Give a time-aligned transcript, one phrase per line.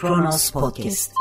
[0.00, 1.12] Kronos Podcast.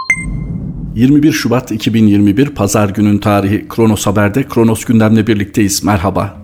[0.96, 5.84] 21 Şubat 2021 Pazar günün tarihi Kronos Haber'de Kronos gündemle birlikteyiz.
[5.84, 6.44] Merhaba.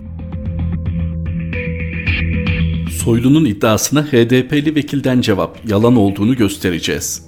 [2.90, 7.26] Soylu'nun iddiasına HDP'li vekilden cevap yalan olduğunu göstereceğiz.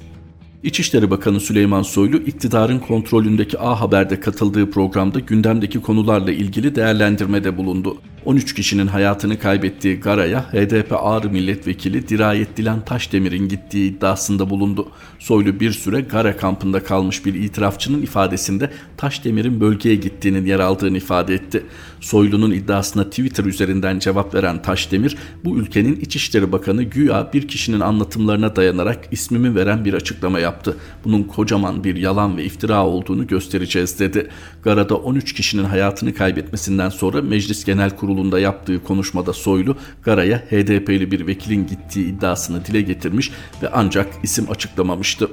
[0.62, 7.96] İçişleri Bakanı Süleyman Soylu iktidarın kontrolündeki A Haber'de katıldığı programda gündemdeki konularla ilgili değerlendirmede bulundu.
[8.28, 14.88] 13 kişinin hayatını kaybettiği Gara'ya HDP Ağrı Milletvekili Dirayet Dilan Taşdemir'in gittiği iddiasında bulundu.
[15.18, 21.34] Soylu bir süre Gara kampında kalmış bir itirafçının ifadesinde Taşdemir'in bölgeye gittiğinin yer aldığını ifade
[21.34, 21.66] etti.
[22.00, 28.56] Soylu'nun iddiasına Twitter üzerinden cevap veren Taşdemir, bu ülkenin İçişleri Bakanı güya bir kişinin anlatımlarına
[28.56, 30.76] dayanarak ismimi veren bir açıklama yaptı.
[31.04, 34.28] Bunun kocaman bir yalan ve iftira olduğunu göstereceğiz dedi.
[34.62, 41.10] Gara'da 13 kişinin hayatını kaybetmesinden sonra Meclis Genel Kurulu Kurulu'nda yaptığı konuşmada Soylu, Gara'ya HDP'li
[41.10, 43.30] bir vekilin gittiği iddiasını dile getirmiş
[43.62, 45.28] ve ancak isim açıklamamıştı.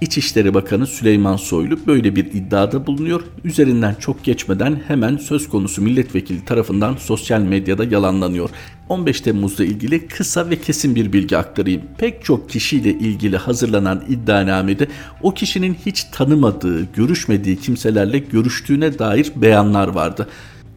[0.00, 3.22] İçişleri Bakanı Süleyman Soylu böyle bir iddiada bulunuyor.
[3.44, 8.50] Üzerinden çok geçmeden hemen söz konusu milletvekili tarafından sosyal medyada yalanlanıyor.
[8.88, 11.82] 15 Temmuz'la ilgili kısa ve kesin bir bilgi aktarayım.
[11.98, 14.88] Pek çok kişiyle ilgili hazırlanan iddianamede
[15.22, 20.28] o kişinin hiç tanımadığı, görüşmediği kimselerle görüştüğüne dair beyanlar vardı.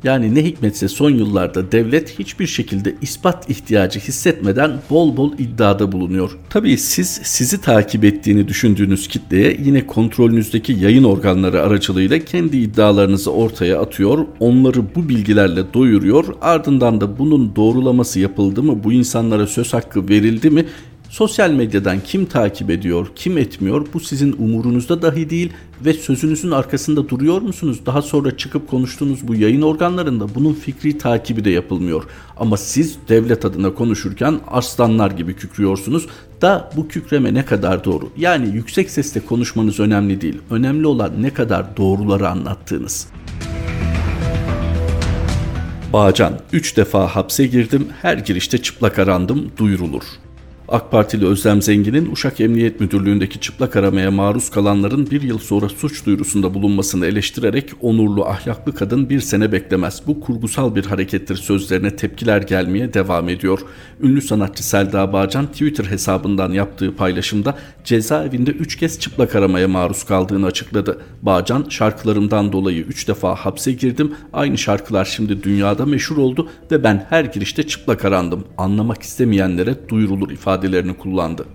[0.03, 6.37] Yani ne hikmetse son yıllarda devlet hiçbir şekilde ispat ihtiyacı hissetmeden bol bol iddiada bulunuyor.
[6.49, 13.81] Tabii siz sizi takip ettiğini düşündüğünüz kitleye yine kontrolünüzdeki yayın organları aracılığıyla kendi iddialarınızı ortaya
[13.81, 20.09] atıyor, onları bu bilgilerle doyuruyor, ardından da bunun doğrulaması yapıldı mı, bu insanlara söz hakkı
[20.09, 20.65] verildi mi
[21.13, 25.53] Sosyal medyadan kim takip ediyor, kim etmiyor bu sizin umurunuzda dahi değil
[25.85, 27.79] ve sözünüzün arkasında duruyor musunuz?
[27.85, 32.03] Daha sonra çıkıp konuştuğunuz bu yayın organlarında bunun fikri takibi de yapılmıyor.
[32.37, 36.07] Ama siz devlet adına konuşurken aslanlar gibi kükrüyorsunuz
[36.41, 38.09] da bu kükreme ne kadar doğru?
[38.17, 40.37] Yani yüksek sesle konuşmanız önemli değil.
[40.49, 43.07] Önemli olan ne kadar doğruları anlattığınız.
[45.93, 50.03] Bağcan 3 defa hapse girdim, her girişte çıplak arandım duyurulur.
[50.73, 56.05] AK Partili Özlem Zengin'in Uşak Emniyet Müdürlüğü'ndeki çıplak aramaya maruz kalanların bir yıl sonra suç
[56.05, 60.01] duyurusunda bulunmasını eleştirerek onurlu ahlaklı kadın bir sene beklemez.
[60.07, 63.59] Bu kurgusal bir harekettir sözlerine tepkiler gelmeye devam ediyor.
[64.01, 70.45] Ünlü sanatçı Selda Bağcan Twitter hesabından yaptığı paylaşımda cezaevinde 3 kez çıplak aramaya maruz kaldığını
[70.45, 71.01] açıkladı.
[71.21, 74.11] Bağcan şarkılarımdan dolayı 3 defa hapse girdim.
[74.33, 78.43] Aynı şarkılar şimdi dünyada meşhur oldu ve ben her girişte çıplak arandım.
[78.57, 81.45] Anlamak istemeyenlere duyurulur ifade ifadelerini kullandı.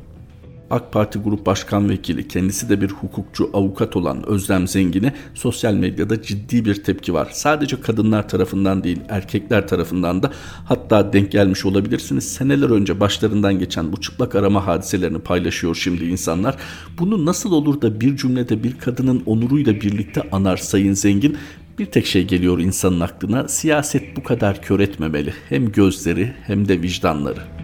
[0.70, 6.22] AK Parti Grup Başkan Vekili kendisi de bir hukukçu avukat olan Özlem Zengin'e sosyal medyada
[6.22, 7.28] ciddi bir tepki var.
[7.32, 10.30] Sadece kadınlar tarafından değil erkekler tarafından da
[10.64, 12.32] hatta denk gelmiş olabilirsiniz.
[12.32, 16.56] Seneler önce başlarından geçen bu çıplak arama hadiselerini paylaşıyor şimdi insanlar.
[16.98, 21.36] Bunu nasıl olur da bir cümlede bir kadının onuruyla birlikte anar Sayın Zengin?
[21.78, 26.82] Bir tek şey geliyor insanın aklına siyaset bu kadar kör etmemeli hem gözleri hem de
[26.82, 27.57] vicdanları.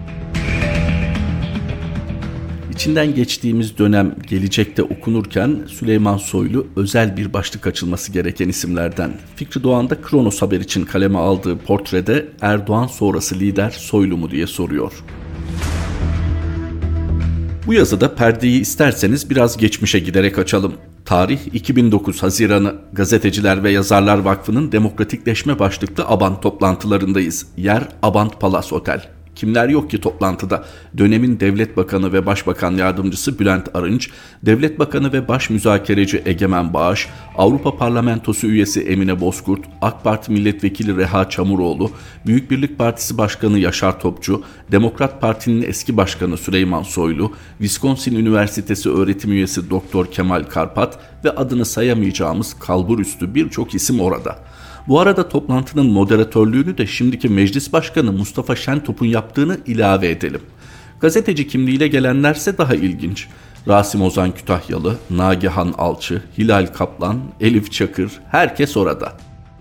[2.74, 9.12] İçinden geçtiğimiz dönem gelecekte okunurken Süleyman Soylu özel bir başlık açılması gereken isimlerden.
[9.36, 14.92] Fikri Doğan'da Kronos Haber için kaleme aldığı portrede Erdoğan sonrası lider Soylu mu diye soruyor.
[17.66, 20.72] Bu yazıda perdeyi isterseniz biraz geçmişe giderek açalım.
[21.04, 27.46] Tarih 2009 Haziranı Gazeteciler ve Yazarlar Vakfı'nın demokratikleşme başlıklı Abant toplantılarındayız.
[27.56, 29.23] Yer Abant Palace Otel.
[29.34, 30.64] Kimler yok ki toplantıda?
[30.98, 34.10] Dönemin Devlet Bakanı ve Başbakan Yardımcısı Bülent Arınç,
[34.42, 40.96] Devlet Bakanı ve Baş Müzakereci Egemen Bağış, Avrupa Parlamentosu üyesi Emine Bozkurt, AK Parti Milletvekili
[40.96, 41.90] Reha Çamuroğlu,
[42.26, 49.32] Büyük Birlik Partisi Başkanı Yaşar Topçu, Demokrat Parti'nin eski başkanı Süleyman Soylu, Wisconsin Üniversitesi öğretim
[49.32, 54.38] üyesi Doktor Kemal Karpat ve adını sayamayacağımız kalburüstü birçok isim orada.
[54.88, 60.40] Bu arada toplantının moderatörlüğünü de şimdiki meclis başkanı Mustafa Şentop'un yaptığını ilave edelim.
[61.00, 63.28] Gazeteci kimliğiyle gelenlerse daha ilginç.
[63.68, 69.12] Rasim Ozan Kütahyalı, Nagihan Alçı, Hilal Kaplan, Elif Çakır herkes orada.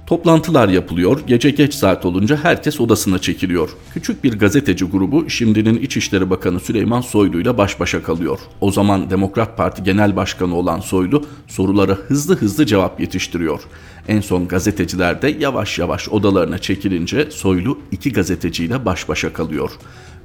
[0.07, 3.69] Toplantılar yapılıyor, gece geç saat olunca herkes odasına çekiliyor.
[3.93, 8.39] Küçük bir gazeteci grubu şimdinin İçişleri Bakanı Süleyman Soylu ile baş başa kalıyor.
[8.61, 13.61] O zaman Demokrat Parti Genel Başkanı olan Soylu sorulara hızlı hızlı cevap yetiştiriyor.
[14.07, 19.71] En son gazeteciler de yavaş yavaş odalarına çekilince Soylu iki gazeteciyle baş başa kalıyor.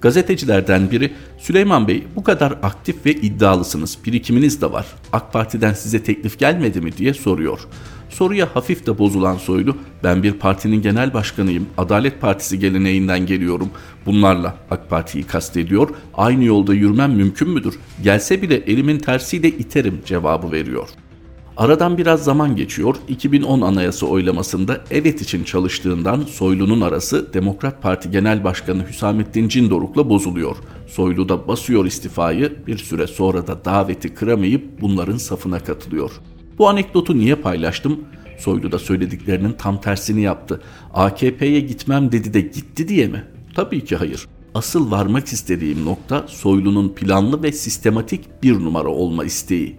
[0.00, 6.02] Gazetecilerden biri Süleyman Bey bu kadar aktif ve iddialısınız birikiminiz de var AK Parti'den size
[6.02, 7.58] teklif gelmedi mi diye soruyor.
[8.08, 13.70] Soruya hafif de bozulan Soylu, ben bir partinin genel başkanıyım, Adalet Partisi geleneğinden geliyorum.
[14.06, 17.78] Bunlarla AK Parti'yi kastediyor, aynı yolda yürümem mümkün müdür?
[18.02, 20.88] Gelse bile elimin tersiyle iterim cevabı veriyor.
[21.56, 22.96] Aradan biraz zaman geçiyor.
[23.08, 30.56] 2010 anayasa oylamasında evet için çalıştığından Soylu'nun arası Demokrat Parti Genel Başkanı Hüsamettin Cindoruk'la bozuluyor.
[30.87, 36.11] Soylu da basıyor istifayı, bir süre sonra da daveti kıramayıp bunların safına katılıyor.
[36.58, 38.00] Bu anekdotu niye paylaştım?
[38.38, 40.60] Soylu da söylediklerinin tam tersini yaptı.
[40.94, 43.25] AKP'ye gitmem dedi de gitti diye mi?
[43.55, 44.26] Tabii ki hayır.
[44.55, 49.76] Asıl varmak istediğim nokta Soylu'nun planlı ve sistematik bir numara olma isteği.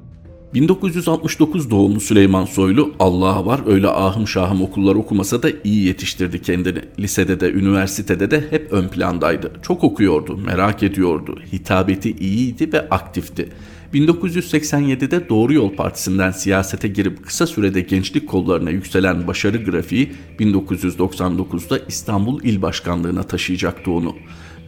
[0.53, 6.81] 1969 doğumlu Süleyman Soylu Allah'a var öyle ahım şahım okullar okumasa da iyi yetiştirdi kendini.
[6.99, 9.51] Lisede de üniversitede de hep ön plandaydı.
[9.61, 11.39] Çok okuyordu, merak ediyordu.
[11.53, 13.49] Hitabeti iyiydi ve aktifti.
[13.93, 22.43] 1987'de Doğru Yol Partisi'nden siyasete girip kısa sürede gençlik kollarına yükselen başarı grafiği 1999'da İstanbul
[22.43, 24.15] İl Başkanlığı'na taşıyacaktı onu.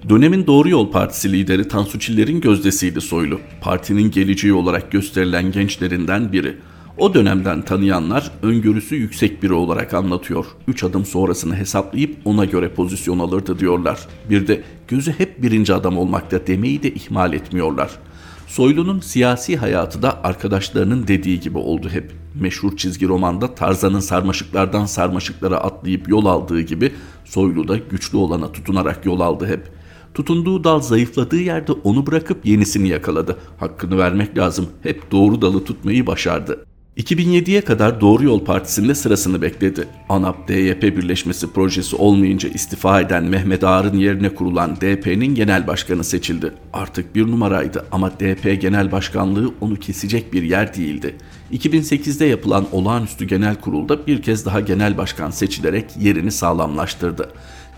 [0.10, 3.40] Dönemin Doğru Yol Partisi lideri Tansu Çiller'in gözdesiydi Soylu.
[3.62, 6.58] Partinin geleceği olarak gösterilen gençlerinden biri.
[6.98, 10.46] O dönemden tanıyanlar öngörüsü yüksek biri olarak anlatıyor.
[10.68, 14.00] Üç adım sonrasını hesaplayıp ona göre pozisyon alırdı diyorlar.
[14.30, 18.11] Bir de gözü hep birinci adam olmakta demeyi de ihmal etmiyorlar.''
[18.52, 22.12] Soylu'nun siyasi hayatı da arkadaşlarının dediği gibi oldu hep.
[22.36, 26.92] Meşhur çizgi romanda Tarzan'ın sarmaşıklardan sarmaşıklara atlayıp yol aldığı gibi
[27.26, 29.72] Soylu da güçlü olana tutunarak yol aldı hep.
[30.14, 33.38] Tutunduğu dal zayıfladığı yerde onu bırakıp yenisini yakaladı.
[33.60, 34.70] Hakkını vermek lazım.
[34.84, 36.66] Hep doğru dalı tutmayı başardı.
[36.98, 39.88] 2007'ye kadar Doğru Yol Partisi'nde sırasını bekledi.
[40.10, 46.54] ANAP-DYP birleşmesi projesi olmayınca istifa eden Mehmet Ağar'ın yerine kurulan DP'nin genel başkanı seçildi.
[46.74, 51.16] Artık bir numaraydı ama DP genel başkanlığı onu kesecek bir yer değildi.
[51.54, 57.32] 2008'de yapılan olağanüstü genel kurulda bir kez daha genel başkan seçilerek yerini sağlamlaştırdı.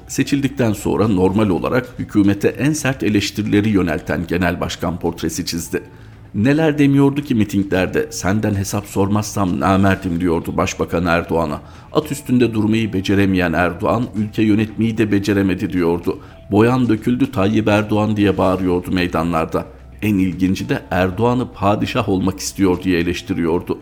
[0.08, 5.84] Seçildikten sonra normal olarak hükümete en sert eleştirileri yönelten genel başkan portresi çizdi.
[6.36, 11.62] Neler demiyordu ki mitinglerde senden hesap sormazsam namerdim diyordu Başbakan Erdoğan'a.
[11.92, 16.20] At üstünde durmayı beceremeyen Erdoğan ülke yönetmeyi de beceremedi diyordu.
[16.52, 19.66] Boyan döküldü Tayyip Erdoğan diye bağırıyordu meydanlarda.
[20.02, 23.78] En ilginci de Erdoğan'ı padişah olmak istiyor diye eleştiriyordu.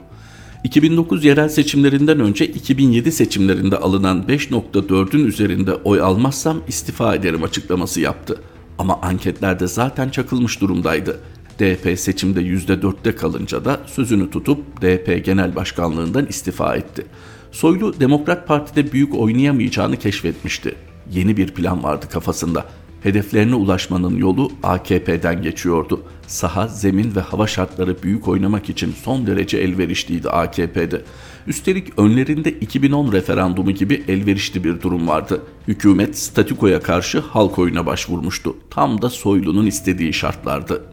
[0.64, 8.42] 2009 yerel seçimlerinden önce 2007 seçimlerinde alınan 5.4'ün üzerinde oy almazsam istifa ederim açıklaması yaptı.
[8.78, 11.20] Ama anketlerde zaten çakılmış durumdaydı.
[11.62, 17.06] DP seçimde %4'te kalınca da sözünü tutup DP Genel Başkanlığından istifa etti.
[17.52, 20.76] Soylu Demokrat Parti'de büyük oynayamayacağını keşfetmişti.
[21.12, 22.66] Yeni bir plan vardı kafasında.
[23.04, 26.04] Hedeflerine ulaşmanın yolu AKP'den geçiyordu.
[26.28, 31.02] Saha, zemin ve hava şartları büyük oynamak için son derece elverişliydi AKP'de.
[31.48, 35.42] Üstelik önlerinde 2010 referandumu gibi elverişli bir durum vardı.
[35.68, 38.56] Hükümet statikoya karşı halk oyuna başvurmuştu.
[38.70, 40.91] Tam da Soylu'nun istediği şartlardı.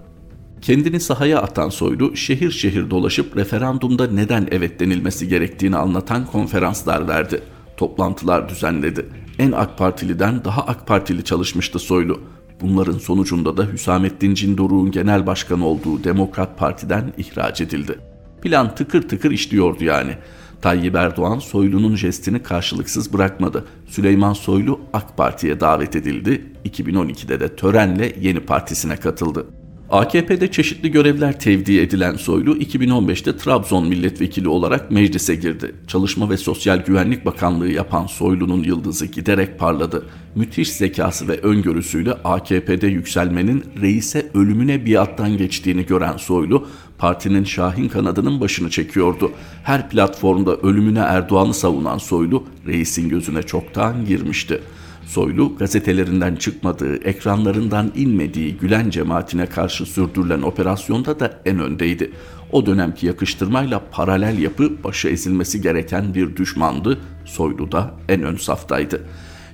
[0.62, 7.42] Kendini sahaya atan Soylu şehir şehir dolaşıp referandumda neden evet denilmesi gerektiğini anlatan konferanslar verdi.
[7.76, 9.06] Toplantılar düzenledi.
[9.38, 12.20] En AK Partiliden daha AK Partili çalışmıştı Soylu.
[12.60, 17.98] Bunların sonucunda da Hüsamettin Cindoruk'un genel başkanı olduğu Demokrat Parti'den ihraç edildi.
[18.42, 20.14] Plan tıkır tıkır işliyordu yani.
[20.62, 23.64] Tayyip Erdoğan Soylu'nun jestini karşılıksız bırakmadı.
[23.86, 26.52] Süleyman Soylu AK Parti'ye davet edildi.
[26.64, 29.46] 2012'de de törenle yeni partisine katıldı.
[29.90, 35.74] AKP'de çeşitli görevler tevdi edilen Soylu 2015'te Trabzon milletvekili olarak meclise girdi.
[35.86, 40.06] Çalışma ve Sosyal Güvenlik Bakanlığı yapan Soylu'nun yıldızı giderek parladı.
[40.34, 46.66] Müthiş zekası ve öngörüsüyle AKP'de yükselmenin reise ölümüne biattan geçtiğini gören Soylu,
[46.98, 49.32] partinin Şahin kanadının başını çekiyordu.
[49.64, 54.60] Her platformda ölümüne Erdoğan'ı savunan Soylu, reisin gözüne çoktan girmişti.
[55.08, 62.10] Soylu gazetelerinden çıkmadığı, ekranlarından inmediği Gülen cemaatine karşı sürdürülen operasyonda da en öndeydi.
[62.52, 66.98] O dönemki yakıştırmayla paralel yapı başı ezilmesi gereken bir düşmandı.
[67.24, 69.04] Soylu da en ön saftaydı.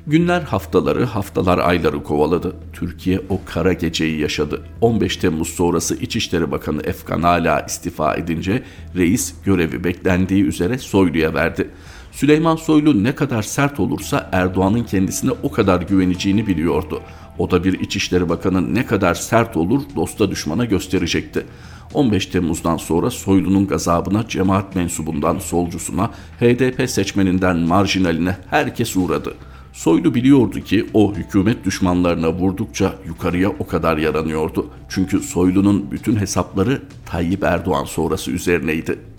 [0.06, 2.56] Günler haftaları, haftalar ayları kovaladı.
[2.72, 4.62] Türkiye o kara geceyi yaşadı.
[4.80, 8.62] 15 Temmuz sonrası İçişleri Bakanı Efkan Ala istifa edince
[8.96, 11.70] reis görevi beklendiği üzere Soylu'ya verdi.
[12.14, 17.02] Süleyman Soylu ne kadar sert olursa Erdoğan'ın kendisine o kadar güveneceğini biliyordu.
[17.38, 21.46] O da bir İçişleri Bakanı ne kadar sert olur dosta düşmana gösterecekti.
[21.94, 29.34] 15 Temmuz'dan sonra Soylu'nun gazabına cemaat mensubundan solcusuna, HDP seçmeninden marjinaline herkes uğradı.
[29.72, 34.66] Soylu biliyordu ki o hükümet düşmanlarına vurdukça yukarıya o kadar yaranıyordu.
[34.88, 39.13] Çünkü Soylu'nun bütün hesapları Tayyip Erdoğan sonrası üzerineydi.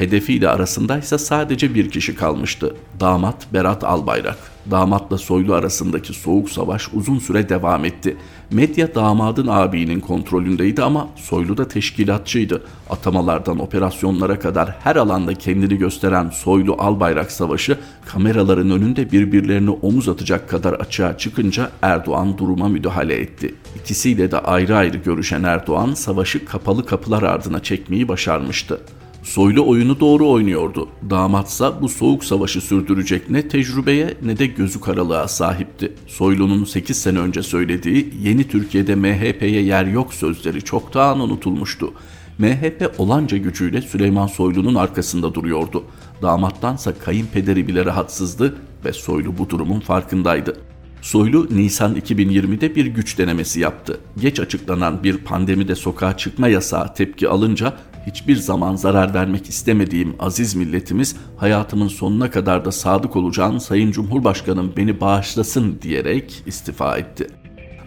[0.00, 2.76] Hedefiyle arasındaysa sadece bir kişi kalmıştı.
[3.00, 4.38] Damat Berat Albayrak.
[4.70, 8.16] Damatla Soylu arasındaki soğuk savaş uzun süre devam etti.
[8.50, 12.62] Medya damadın abinin kontrolündeydi ama Soylu da teşkilatçıydı.
[12.90, 20.48] Atamalardan operasyonlara kadar her alanda kendini gösteren Soylu Albayrak savaşı kameraların önünde birbirlerine omuz atacak
[20.48, 23.54] kadar açığa çıkınca Erdoğan duruma müdahale etti.
[23.80, 28.80] İkisiyle de ayrı ayrı görüşen Erdoğan savaşı kapalı kapılar ardına çekmeyi başarmıştı.
[29.22, 30.88] Soylu oyunu doğru oynuyordu.
[31.10, 35.92] Damatsa bu soğuk savaşı sürdürecek ne tecrübeye ne de gözü karalığa sahipti.
[36.06, 41.92] Soylu'nun 8 sene önce söylediği yeni Türkiye'de MHP'ye yer yok sözleri çoktan unutulmuştu.
[42.38, 45.84] MHP olanca gücüyle Süleyman Soylu'nun arkasında duruyordu.
[46.22, 50.56] Damattansa kayınpederi bile rahatsızdı ve Soylu bu durumun farkındaydı.
[51.02, 54.00] Soylu Nisan 2020'de bir güç denemesi yaptı.
[54.20, 60.54] Geç açıklanan bir pandemide sokağa çıkma yasağı tepki alınca hiçbir zaman zarar vermek istemediğim aziz
[60.54, 67.26] milletimiz hayatımın sonuna kadar da sadık olacağım Sayın Cumhurbaşkanım beni bağışlasın diyerek istifa etti.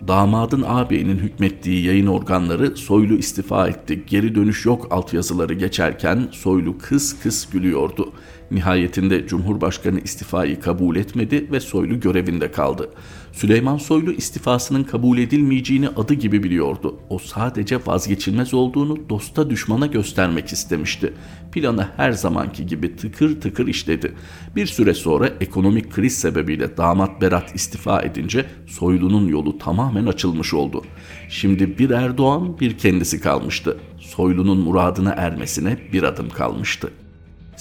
[0.08, 7.22] Damadın ağabeyinin hükmettiği yayın organları Soylu istifa etti, geri dönüş yok altyazıları geçerken Soylu kıs
[7.22, 8.14] kıs gülüyordu.
[8.54, 12.90] Nihayetinde Cumhurbaşkanı istifayı kabul etmedi ve Soylu görevinde kaldı.
[13.32, 17.00] Süleyman Soylu istifasının kabul edilmeyeceğini adı gibi biliyordu.
[17.10, 21.14] O sadece vazgeçilmez olduğunu dosta düşmana göstermek istemişti.
[21.52, 24.14] Planı her zamanki gibi tıkır tıkır işledi.
[24.56, 30.82] Bir süre sonra ekonomik kriz sebebiyle damat Berat istifa edince Soylu'nun yolu tamamen açılmış oldu.
[31.30, 33.78] Şimdi bir Erdoğan bir kendisi kalmıştı.
[34.00, 36.92] Soylu'nun muradına ermesine bir adım kalmıştı.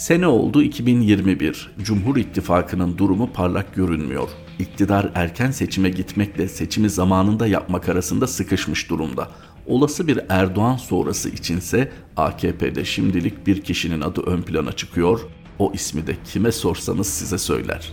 [0.02, 1.71] Sene oldu 2021.
[1.82, 4.28] Cumhur İttifakı'nın durumu parlak görünmüyor.
[4.59, 9.28] İktidar erken seçime gitmekle seçimi zamanında yapmak arasında sıkışmış durumda.
[9.66, 15.21] Olası bir Erdoğan sonrası içinse AKP'de şimdilik bir kişinin adı ön plana çıkıyor.
[15.59, 17.92] O ismi de kime sorsanız size söyler.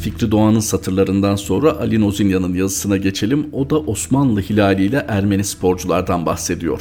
[0.00, 3.48] Fikri Doğan'ın satırlarından sonra Ali Nozinyan'ın yazısına geçelim.
[3.52, 6.80] O da Osmanlı Hilali ile Ermeni sporculardan bahsediyor.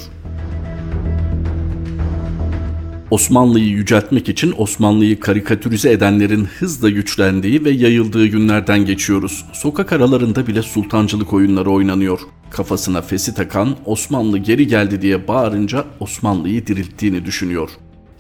[3.11, 9.45] Osmanlı'yı yüceltmek için Osmanlı'yı karikatürize edenlerin hızla güçlendiği ve yayıldığı günlerden geçiyoruz.
[9.53, 12.19] Sokak aralarında bile sultancılık oyunları oynanıyor.
[12.49, 17.69] Kafasına fesi takan Osmanlı geri geldi diye bağırınca Osmanlı'yı dirilttiğini düşünüyor.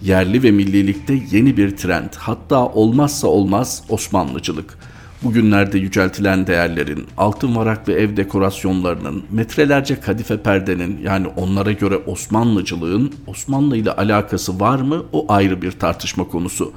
[0.01, 4.77] Yerli ve millilikte yeni bir trend, hatta olmazsa olmaz Osmanlıcılık.
[5.23, 13.13] Bugünlerde yüceltilen değerlerin, altın varak ve ev dekorasyonlarının, metrelerce kadife perdenin yani onlara göre Osmanlıcılığın
[13.27, 16.73] Osmanlı ile alakası var mı o ayrı bir tartışma konusu.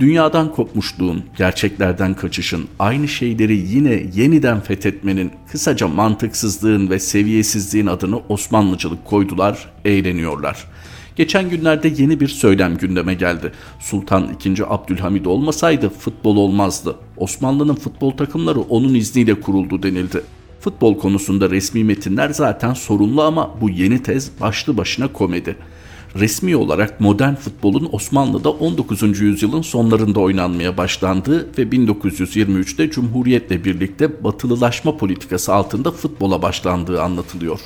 [0.00, 9.04] Dünyadan kopmuşluğun, gerçeklerden kaçışın, aynı şeyleri yine yeniden fethetmenin, kısaca mantıksızlığın ve seviyesizliğin adını Osmanlıcılık
[9.04, 13.52] koydular, eğleniyorlar.'' Geçen günlerde yeni bir söylem gündeme geldi.
[13.80, 14.54] Sultan II.
[14.68, 16.96] Abdülhamid olmasaydı futbol olmazdı.
[17.16, 20.22] Osmanlı'nın futbol takımları onun izniyle kuruldu denildi.
[20.60, 25.56] Futbol konusunda resmi metinler zaten sorunlu ama bu yeni tez başlı başına komedi.
[26.16, 29.20] Resmi olarak modern futbolun Osmanlı'da 19.
[29.20, 37.60] yüzyılın sonlarında oynanmaya başlandığı ve 1923'te Cumhuriyet'le birlikte batılılaşma politikası altında futbola başlandığı anlatılıyor.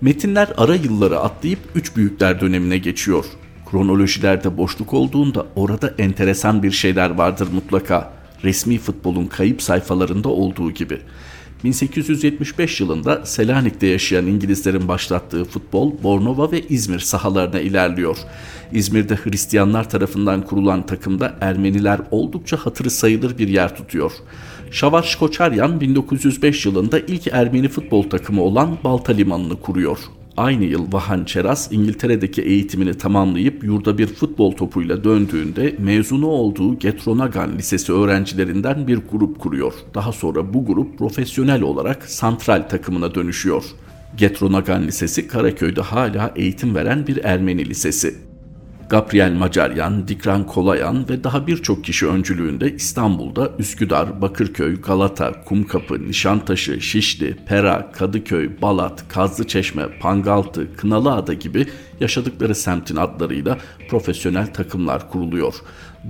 [0.00, 3.24] Metinler ara yılları atlayıp üç büyükler dönemine geçiyor.
[3.70, 8.12] Kronolojilerde boşluk olduğunda orada enteresan bir şeyler vardır mutlaka.
[8.44, 11.00] Resmi futbolun kayıp sayfalarında olduğu gibi.
[11.64, 18.16] 1875 yılında Selanik'te yaşayan İngilizlerin başlattığı futbol Bornova ve İzmir sahalarına ilerliyor.
[18.72, 24.12] İzmir'de Hristiyanlar tarafından kurulan takımda Ermeniler oldukça hatırı sayılır bir yer tutuyor.
[24.70, 29.98] Şavaş Koçaryan 1905 yılında ilk Ermeni futbol takımı olan Balta Limanı'nı kuruyor.
[30.36, 37.58] Aynı yıl Vahan Çeras İngiltere'deki eğitimini tamamlayıp yurda bir futbol topuyla döndüğünde mezunu olduğu Getronagan
[37.58, 39.72] Lisesi öğrencilerinden bir grup kuruyor.
[39.94, 43.64] Daha sonra bu grup profesyonel olarak santral takımına dönüşüyor.
[44.16, 48.25] Getronagan Lisesi Karaköy'de hala eğitim veren bir Ermeni lisesi.
[48.88, 56.80] Gabriel Macaryan, Dikran Kolayan ve daha birçok kişi öncülüğünde İstanbul'da Üsküdar, Bakırköy, Galata, Kumkapı, Nişantaşı,
[56.80, 61.66] Şişli, Pera, Kadıköy, Balat, Kazlıçeşme, Pangaltı, Kınalıada gibi
[62.00, 65.54] yaşadıkları semtin adlarıyla profesyonel takımlar kuruluyor.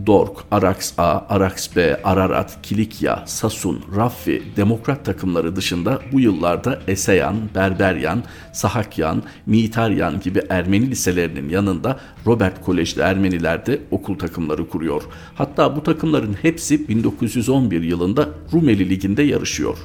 [0.07, 7.37] Dork, Arax A, Arax B, Ararat, Kilikya, Sasun, Raffi, Demokrat takımları dışında bu yıllarda Eseyan,
[7.55, 8.23] Berberyan,
[8.53, 15.03] Sahakyan, Mitaryan gibi Ermeni liselerinin yanında Robert Kolej'de Ermeniler de okul takımları kuruyor.
[15.35, 19.79] Hatta bu takımların hepsi 1911 yılında Rumeli Ligi'nde yarışıyor.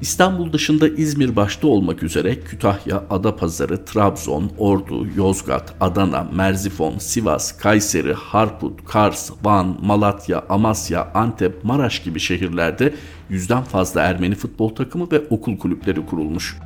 [0.00, 8.12] İstanbul dışında İzmir başta olmak üzere Kütahya, Adapazarı, Trabzon, Ordu, Yozgat, Adana, Merzifon, Sivas, Kayseri,
[8.12, 12.94] Harput, Kars, Van, Malatya, Amasya, Antep, Maraş gibi şehirlerde
[13.30, 16.56] yüzden fazla Ermeni futbol takımı ve okul kulüpleri kurulmuş.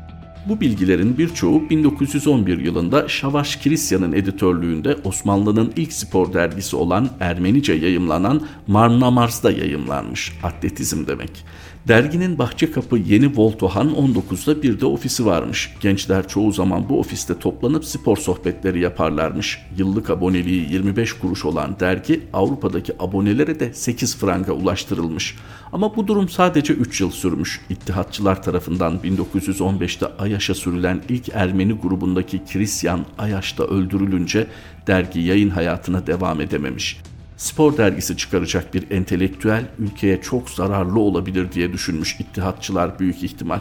[0.49, 8.47] Bu bilgilerin birçoğu 1911 yılında Şavaş Kirisya'nın editörlüğünde Osmanlı'nın ilk spor dergisi olan Ermenice yayımlanan
[8.67, 10.39] Marna Mars'da yayımlanmış.
[10.43, 11.45] Atletizm demek.
[11.89, 15.75] Derginin bahçe kapı Yeni Voltohan 19'da bir de ofisi varmış.
[15.81, 19.63] Gençler çoğu zaman bu ofiste toplanıp spor sohbetleri yaparlarmış.
[19.79, 25.37] Yıllık aboneliği 25 kuruş olan dergi Avrupa'daki abonelere de 8 franga ulaştırılmış.
[25.73, 27.61] Ama bu durum sadece 3 yıl sürmüş.
[27.71, 34.47] İttihatçılar tarafından 1915'te Ayaş'a sürülen ilk Ermeni grubundaki Krisyan Ayaş'ta öldürülünce
[34.87, 37.01] dergi yayın hayatına devam edememiş
[37.45, 43.61] spor dergisi çıkaracak bir entelektüel ülkeye çok zararlı olabilir diye düşünmüş ittihatçılar büyük ihtimal.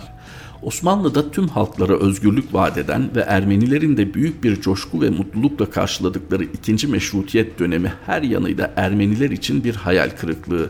[0.61, 6.43] Osmanlı'da tüm halklara özgürlük vaat eden ve Ermenilerin de büyük bir coşku ve mutlulukla karşıladıkları
[6.43, 10.69] ikinci meşrutiyet dönemi her yanıyla Ermeniler için bir hayal kırıklığı.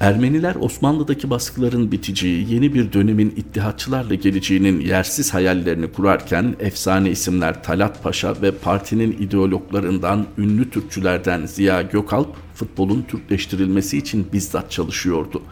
[0.00, 8.02] Ermeniler Osmanlı'daki baskıların biteceği, yeni bir dönemin ittihatçılarla geleceğinin yersiz hayallerini kurarken efsane isimler Talat
[8.02, 15.42] Paşa ve partinin ideologlarından ünlü Türkçülerden Ziya Gökalp futbolun Türkleştirilmesi için bizzat çalışıyordu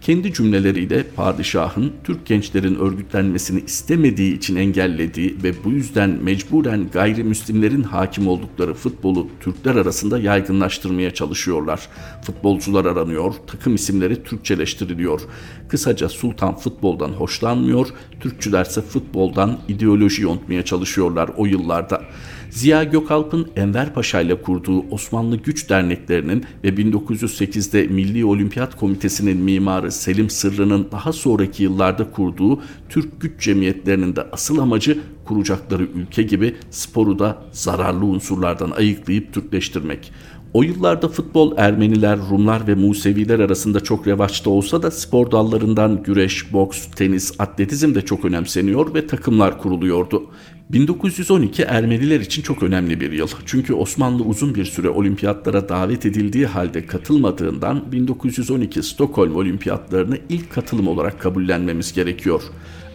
[0.00, 8.28] kendi cümleleriyle padişahın Türk gençlerin örgütlenmesini istemediği için engellediği ve bu yüzden mecburen gayrimüslimlerin hakim
[8.28, 11.88] oldukları futbolu Türkler arasında yaygınlaştırmaya çalışıyorlar.
[12.22, 15.20] Futbolcular aranıyor, takım isimleri Türkçeleştiriliyor.
[15.68, 17.88] Kısaca sultan futboldan hoşlanmıyor,
[18.20, 22.02] Türkçülerse futboldan ideoloji yontmaya çalışıyorlar o yıllarda.
[22.50, 29.92] Ziya Gökalp'ın Enver Paşa ile kurduğu Osmanlı Güç Derneklerinin ve 1908'de Milli Olimpiyat Komitesi'nin mimarı
[29.92, 36.56] Selim Sırrı'nın daha sonraki yıllarda kurduğu Türk Güç Cemiyetlerinin de asıl amacı kuracakları ülke gibi
[36.70, 40.12] sporu da zararlı unsurlardan ayıklayıp Türkleştirmek.
[40.52, 46.52] O yıllarda futbol Ermeniler, Rumlar ve Museviler arasında çok revaçta olsa da spor dallarından güreş,
[46.52, 50.30] boks, tenis, atletizm de çok önemseniyor ve takımlar kuruluyordu.
[50.70, 53.28] 1912 Ermeniler için çok önemli bir yıl.
[53.46, 60.88] Çünkü Osmanlı uzun bir süre olimpiyatlara davet edildiği halde katılmadığından 1912 Stockholm olimpiyatlarını ilk katılım
[60.88, 62.42] olarak kabullenmemiz gerekiyor.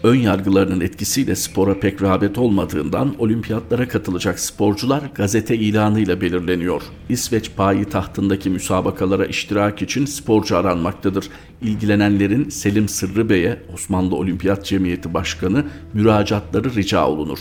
[0.04, 6.82] Ön yargılarının etkisiyle spora pek rağbet olmadığından olimpiyatlara katılacak sporcular gazete ilanıyla belirleniyor.
[7.10, 11.30] İsveç payi tahtındaki müsabakalara iştirak için sporcu aranmaktadır.
[11.62, 17.40] İlgilenenlerin Selim Sırrı Bey'e Osmanlı Olimpiyat Cemiyeti Başkanı müracaatları rica olunur.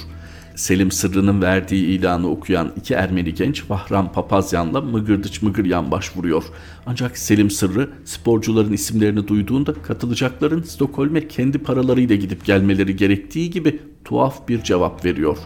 [0.55, 6.45] Selim Sırrı'nın verdiği ilanı okuyan iki Ermeni genç Vahram Papazyan'la Mıgırdıç Mıgıryan başvuruyor.
[6.87, 14.49] Ancak Selim Sırrı sporcuların isimlerini duyduğunda katılacakların Stockholm'e kendi paralarıyla gidip gelmeleri gerektiği gibi tuhaf
[14.49, 15.37] bir cevap veriyor.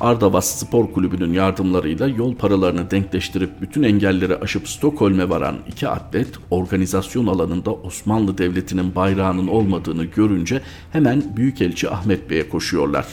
[0.00, 7.26] Ardavas Spor Kulübü'nün yardımlarıyla yol paralarını denkleştirip bütün engelleri aşıp Stockholm'e varan iki atlet organizasyon
[7.26, 10.60] alanında Osmanlı Devleti'nin bayrağının olmadığını görünce
[10.92, 13.06] hemen Büyükelçi Ahmet Bey'e koşuyorlar.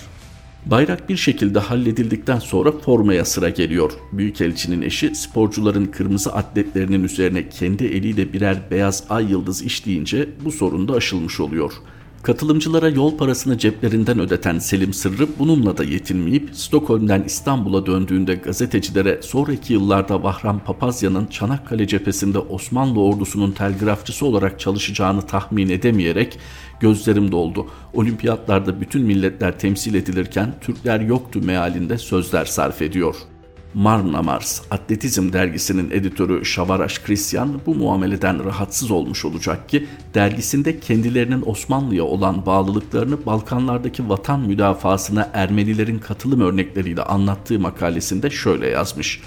[0.71, 3.91] Bayrak bir şekilde halledildikten sonra formaya sıra geliyor.
[4.11, 10.87] Büyükelçinin eşi sporcuların kırmızı atletlerinin üzerine kendi eliyle birer beyaz ay yıldız işleyince bu sorun
[10.87, 17.85] da aşılmış oluyor.'' Katılımcılara yol parasını ceplerinden ödeten Selim Sırrı bununla da yetinmeyip Stockholm'den İstanbul'a
[17.85, 26.39] döndüğünde gazetecilere sonraki yıllarda Vahram Papazya'nın Çanakkale cephesinde Osmanlı ordusunun telgrafçısı olarak çalışacağını tahmin edemeyerek
[26.79, 27.67] gözlerim doldu.
[27.93, 33.36] Olimpiyatlarda bütün milletler temsil edilirken Türkler yoktu mealinde sözler sarf ediyor.''
[33.77, 41.43] Marna Mars Atletizm dergisinin editörü Şavaraş Krisyan bu muameleden rahatsız olmuş olacak ki dergisinde kendilerinin
[41.45, 49.21] Osmanlı'ya olan bağlılıklarını Balkanlardaki vatan müdafasına Ermenilerin katılım örnekleriyle anlattığı makalesinde şöyle yazmış.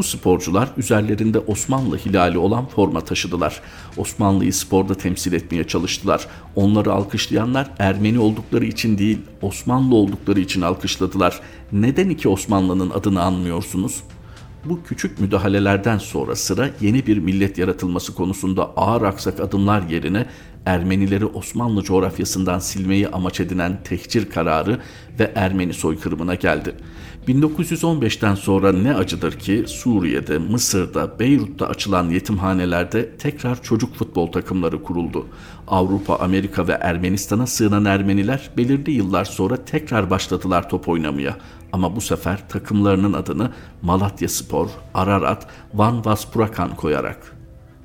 [0.00, 3.60] Bu sporcular üzerlerinde Osmanlı hilali olan forma taşıdılar.
[3.96, 6.26] Osmanlı'yı sporda temsil etmeye çalıştılar.
[6.56, 11.40] Onları alkışlayanlar Ermeni oldukları için değil, Osmanlı oldukları için alkışladılar.
[11.72, 14.02] Neden iki Osmanlı'nın adını anmıyorsunuz?''
[14.64, 20.26] Bu küçük müdahalelerden sonra sıra yeni bir millet yaratılması konusunda ağır aksak adımlar yerine
[20.66, 24.78] Ermenileri Osmanlı coğrafyasından silmeyi amaç edinen tehcir kararı
[25.18, 26.74] ve Ermeni soykırımına geldi.
[27.28, 35.26] 1915'ten sonra ne acıdır ki Suriye'de, Mısır'da, Beyrut'ta açılan yetimhanelerde tekrar çocuk futbol takımları kuruldu.
[35.68, 41.36] Avrupa, Amerika ve Ermenistan'a sığınan Ermeniler belirli yıllar sonra tekrar başladılar top oynamaya.
[41.72, 43.50] Ama bu sefer takımlarının adını
[43.82, 47.39] Malatya Spor, Ararat, Van Vaspurakan koyarak.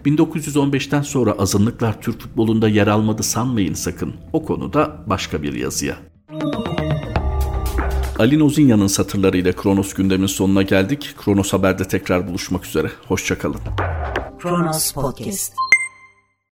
[0.05, 4.13] 1915'ten sonra azınlıklar Türk futbolunda yer almadı sanmayın sakın.
[4.33, 5.97] O konuda başka bir yazıya.
[8.19, 11.15] Ali Nozinya'nın satırlarıyla Kronos gündemin sonuna geldik.
[11.17, 12.91] Kronos Haber'de tekrar buluşmak üzere.
[13.07, 13.59] Hoşçakalın.
[14.39, 15.53] Kronos Podcast